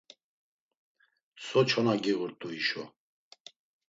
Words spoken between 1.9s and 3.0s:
giğurt̆u hişo?